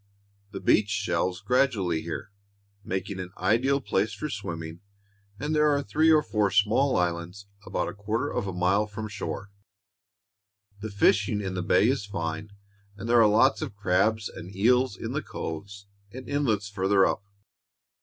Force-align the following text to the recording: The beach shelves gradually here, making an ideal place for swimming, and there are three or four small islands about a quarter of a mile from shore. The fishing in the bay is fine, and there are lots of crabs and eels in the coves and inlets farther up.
The 0.49 0.59
beach 0.59 0.89
shelves 0.89 1.41
gradually 1.41 2.01
here, 2.01 2.31
making 2.83 3.19
an 3.19 3.29
ideal 3.37 3.79
place 3.79 4.11
for 4.15 4.31
swimming, 4.31 4.79
and 5.39 5.53
there 5.53 5.69
are 5.69 5.83
three 5.83 6.11
or 6.11 6.23
four 6.23 6.49
small 6.49 6.97
islands 6.97 7.45
about 7.67 7.87
a 7.87 7.93
quarter 7.93 8.27
of 8.33 8.47
a 8.47 8.51
mile 8.51 8.87
from 8.87 9.07
shore. 9.07 9.51
The 10.79 10.89
fishing 10.89 11.39
in 11.39 11.53
the 11.53 11.61
bay 11.61 11.87
is 11.87 12.07
fine, 12.07 12.49
and 12.97 13.07
there 13.07 13.21
are 13.21 13.27
lots 13.29 13.61
of 13.61 13.75
crabs 13.75 14.27
and 14.27 14.55
eels 14.55 14.97
in 14.97 15.11
the 15.11 15.21
coves 15.21 15.85
and 16.11 16.27
inlets 16.27 16.67
farther 16.67 17.05
up. 17.05 17.23